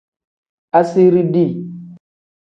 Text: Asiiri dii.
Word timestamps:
Asiiri 0.79 1.23
dii. 1.33 1.51